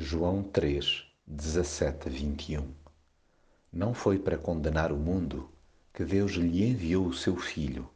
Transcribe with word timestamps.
João 0.00 0.44
3, 0.44 1.06
17 1.26 2.06
a 2.06 2.12
21 2.12 2.72
Não 3.72 3.92
foi 3.92 4.16
para 4.16 4.38
condenar 4.38 4.92
o 4.92 4.96
mundo 4.96 5.50
que 5.92 6.04
Deus 6.04 6.34
lhe 6.34 6.64
enviou 6.70 7.04
o 7.04 7.12
seu 7.12 7.36
Filho, 7.36 7.90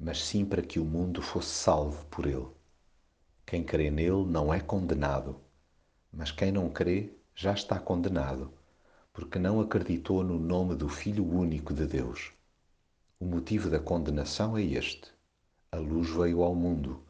mas 0.00 0.24
sim 0.24 0.46
para 0.46 0.62
que 0.62 0.80
o 0.80 0.84
mundo 0.84 1.20
fosse 1.20 1.50
salvo 1.50 2.06
por 2.06 2.24
ele. 2.24 2.48
Quem 3.44 3.62
crê 3.62 3.90
nele 3.90 4.24
não 4.24 4.52
é 4.52 4.60
condenado, 4.60 5.38
mas 6.10 6.30
quem 6.30 6.50
não 6.50 6.70
crê 6.70 7.12
já 7.34 7.52
está 7.52 7.78
condenado, 7.78 8.50
porque 9.12 9.38
não 9.38 9.60
acreditou 9.60 10.24
no 10.24 10.38
nome 10.38 10.74
do 10.74 10.88
Filho 10.88 11.30
único 11.30 11.74
de 11.74 11.84
Deus. 11.84 12.32
O 13.20 13.26
motivo 13.26 13.68
da 13.68 13.78
condenação 13.78 14.56
é 14.56 14.62
este: 14.62 15.12
a 15.70 15.76
luz 15.76 16.08
veio 16.08 16.42
ao 16.42 16.54
mundo, 16.54 17.04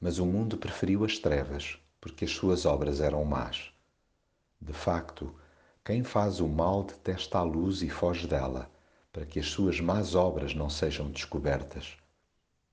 mas 0.00 0.18
o 0.18 0.24
mundo 0.24 0.56
preferiu 0.56 1.04
as 1.04 1.18
trevas 1.18 1.78
porque 2.06 2.24
as 2.24 2.30
suas 2.30 2.64
obras 2.64 3.00
eram 3.00 3.24
más. 3.24 3.72
De 4.60 4.72
facto, 4.72 5.34
quem 5.84 6.04
faz 6.04 6.38
o 6.38 6.46
mal 6.46 6.84
detesta 6.84 7.38
a 7.38 7.42
luz 7.42 7.82
e 7.82 7.90
foge 7.90 8.28
dela, 8.28 8.70
para 9.12 9.26
que 9.26 9.40
as 9.40 9.46
suas 9.46 9.80
más 9.80 10.14
obras 10.14 10.54
não 10.54 10.70
sejam 10.70 11.10
descobertas. 11.10 11.96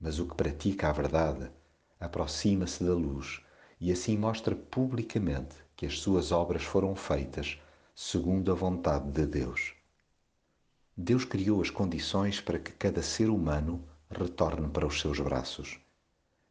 Mas 0.00 0.20
o 0.20 0.28
que 0.28 0.36
pratica 0.36 0.88
a 0.88 0.92
verdade 0.92 1.50
aproxima-se 1.98 2.84
da 2.84 2.94
luz 2.94 3.42
e 3.80 3.90
assim 3.90 4.16
mostra 4.16 4.54
publicamente 4.54 5.56
que 5.74 5.84
as 5.84 5.98
suas 5.98 6.30
obras 6.30 6.62
foram 6.62 6.94
feitas 6.94 7.58
segundo 7.92 8.52
a 8.52 8.54
vontade 8.54 9.10
de 9.10 9.26
Deus. 9.26 9.74
Deus 10.96 11.24
criou 11.24 11.60
as 11.60 11.70
condições 11.70 12.40
para 12.40 12.60
que 12.60 12.70
cada 12.70 13.02
ser 13.02 13.28
humano 13.30 13.84
retorne 14.08 14.68
para 14.68 14.86
os 14.86 15.00
seus 15.00 15.18
braços. 15.18 15.80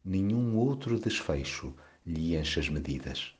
Nenhum 0.04 0.58
outro 0.58 1.00
desfecho 1.00 1.74
lhe 2.06 2.36
enche 2.36 2.60
as 2.60 2.68
medidas. 2.68 3.34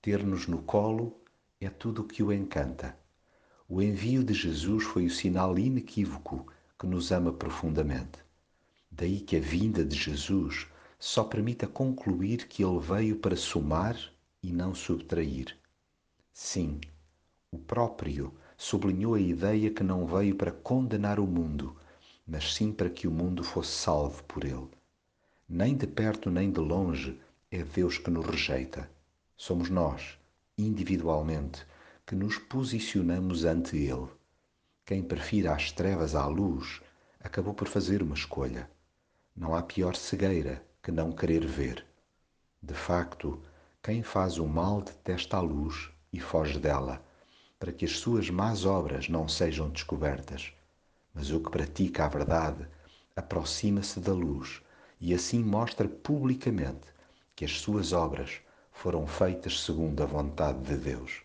Ter-nos 0.00 0.46
no 0.46 0.62
colo 0.62 1.20
é 1.60 1.68
tudo 1.68 2.02
o 2.02 2.06
que 2.06 2.22
o 2.22 2.32
encanta. 2.32 2.96
O 3.68 3.82
envio 3.82 4.24
de 4.24 4.32
Jesus 4.32 4.84
foi 4.84 5.06
o 5.06 5.10
sinal 5.10 5.58
inequívoco 5.58 6.46
que 6.78 6.86
nos 6.86 7.12
ama 7.12 7.32
profundamente. 7.32 8.18
Daí 8.90 9.20
que 9.20 9.36
a 9.36 9.40
vinda 9.40 9.84
de 9.84 9.96
Jesus 9.96 10.66
só 10.98 11.24
permita 11.24 11.66
concluir 11.66 12.48
que 12.48 12.64
ele 12.64 12.80
veio 12.80 13.16
para 13.16 13.36
somar 13.36 13.96
e 14.42 14.50
não 14.50 14.74
subtrair. 14.74 15.56
Sim, 16.32 16.80
o 17.52 17.58
próprio 17.58 18.34
sublinhou 18.56 19.14
a 19.14 19.20
ideia 19.20 19.70
que 19.70 19.82
não 19.82 20.06
veio 20.06 20.34
para 20.34 20.52
condenar 20.52 21.20
o 21.20 21.26
mundo, 21.26 21.76
mas 22.26 22.54
sim 22.54 22.72
para 22.72 22.88
que 22.88 23.06
o 23.06 23.10
mundo 23.10 23.44
fosse 23.44 23.72
salvo 23.72 24.24
por 24.24 24.44
ele. 24.44 24.68
Nem 25.48 25.76
de 25.76 25.86
perto 25.86 26.30
nem 26.30 26.50
de 26.50 26.60
longe 26.60 27.20
é 27.52 27.64
Deus 27.64 27.98
que 27.98 28.12
nos 28.12 28.24
rejeita. 28.26 28.88
Somos 29.36 29.68
nós, 29.68 30.16
individualmente, 30.56 31.66
que 32.06 32.14
nos 32.14 32.38
posicionamos 32.38 33.44
ante 33.44 33.76
Ele. 33.76 34.06
Quem 34.86 35.02
prefira 35.02 35.52
as 35.52 35.72
trevas 35.72 36.14
à 36.14 36.26
luz 36.26 36.80
acabou 37.18 37.52
por 37.52 37.66
fazer 37.66 38.04
uma 38.04 38.14
escolha. 38.14 38.70
Não 39.34 39.52
há 39.52 39.62
pior 39.62 39.96
cegueira 39.96 40.64
que 40.80 40.92
não 40.92 41.10
querer 41.10 41.44
ver. 41.44 41.84
De 42.62 42.74
facto, 42.74 43.42
quem 43.82 44.00
faz 44.00 44.38
o 44.38 44.46
mal 44.46 44.80
detesta 44.80 45.36
a 45.36 45.40
luz 45.40 45.90
e 46.12 46.20
foge 46.20 46.56
dela, 46.56 47.04
para 47.58 47.72
que 47.72 47.84
as 47.84 47.98
suas 47.98 48.30
más 48.30 48.64
obras 48.64 49.08
não 49.08 49.26
sejam 49.26 49.68
descobertas. 49.70 50.52
Mas 51.12 51.32
o 51.32 51.40
que 51.40 51.50
pratica 51.50 52.04
a 52.04 52.08
verdade 52.08 52.64
aproxima-se 53.16 53.98
da 53.98 54.12
luz 54.12 54.62
e 55.00 55.12
assim 55.12 55.42
mostra 55.42 55.88
publicamente 55.88 56.99
que 57.40 57.46
as 57.46 57.58
suas 57.58 57.94
obras 57.94 58.42
foram 58.70 59.06
feitas 59.06 59.62
segundo 59.62 60.02
a 60.02 60.04
vontade 60.04 60.58
de 60.58 60.76
Deus. 60.76 61.22